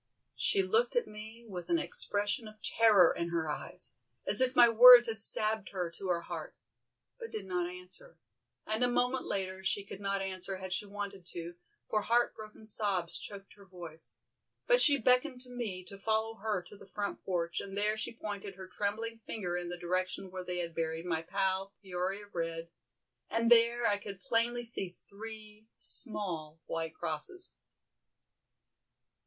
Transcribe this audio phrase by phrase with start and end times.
[0.35, 4.67] She looked at me with an expression of terror in her eyes, as if my
[4.67, 6.55] words had stabbed her to her heart,
[7.19, 8.17] but did not answer,
[8.65, 11.53] and a moment later she could not answer had she wanted to,
[11.87, 14.17] for heart broken sobs choked her voice,
[14.65, 18.11] but she beckoned to me to follow her to the front porch and there she
[18.11, 22.71] pointed her trembling finger in the direction where they had buried my pal, Peoria Red,
[23.29, 27.53] and there I could plainly see three small, white crosses.